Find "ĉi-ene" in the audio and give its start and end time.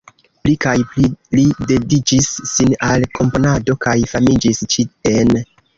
4.75-5.51